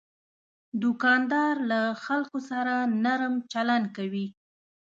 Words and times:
دوکاندار 0.81 1.55
له 1.71 1.81
خلکو 2.03 2.37
سره 2.49 2.73
نرم 3.03 3.33
چلند 3.53 3.85
کوي. 3.97 4.27